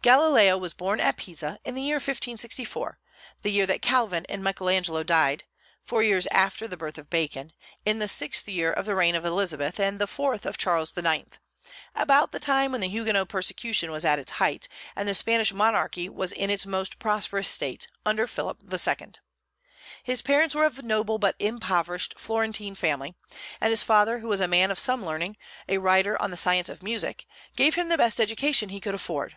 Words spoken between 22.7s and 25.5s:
family; and his father, who was a man of some learning,